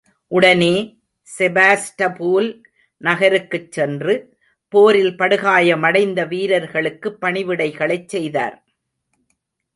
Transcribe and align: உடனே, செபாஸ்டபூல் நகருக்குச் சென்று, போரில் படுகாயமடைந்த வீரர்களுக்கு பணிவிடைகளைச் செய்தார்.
உடனே, 0.27 0.99
செபாஸ்டபூல் 1.37 2.63
நகருக்குச் 3.01 3.71
சென்று, 3.71 4.37
போரில் 4.69 5.15
படுகாயமடைந்த 5.19 6.27
வீரர்களுக்கு 6.27 7.17
பணிவிடைகளைச் 7.21 8.07
செய்தார். 8.07 8.63